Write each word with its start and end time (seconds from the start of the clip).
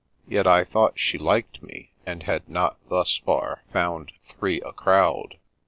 (Yet 0.27 0.47
I 0.47 0.63
thought 0.63 0.97
she 0.97 1.19
liked 1.19 1.61
me, 1.61 1.91
and 2.07 2.23
had 2.23 2.49
not, 2.49 2.77
thus 2.89 3.17
far, 3.23 3.61
found 3.71 4.11
"three 4.23 4.59
a 4.61 4.73
crowd.") 4.73 5.37